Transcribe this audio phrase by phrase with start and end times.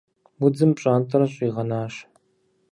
[0.45, 1.93] Удзым пщӀантӀэр щӀигъэнащ.